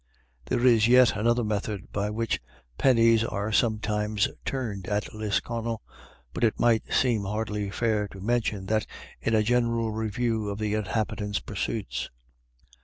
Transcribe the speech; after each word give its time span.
There 0.45 0.65
is 0.65 0.87
yet 0.87 1.15
another 1.15 1.43
method 1.43 1.91
by 1.91 2.09
which 2.09 2.41
pennies 2.75 3.23
are 3.23 3.51
sometimes 3.51 4.27
turned 4.45 4.87
at 4.87 5.13
Lisconnel, 5.13 5.83
but 6.33 6.43
it 6.43 6.59
might 6.59 6.91
seem 6.91 7.25
hardly 7.25 7.69
fair 7.69 8.07
to 8.07 8.19
mention 8.19 8.65
that 8.65 8.87
in 9.21 9.35
a 9.35 9.43
general 9.43 9.91
review 9.91 10.49
of 10.49 10.57
the 10.57 10.73
in 10.73 10.85
habitants' 10.85 11.39
pursuits. 11.39 12.09